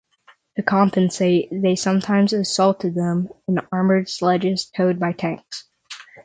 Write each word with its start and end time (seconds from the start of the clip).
To 0.55 0.63
compensate, 0.63 1.49
they 1.51 1.75
sometimes 1.75 2.33
assaulted 2.33 2.95
them 2.95 3.29
in 3.47 3.59
armoured 3.71 4.09
sledges 4.09 4.65
towed 4.65 4.99
by 4.99 5.11
tanks. 5.11 5.69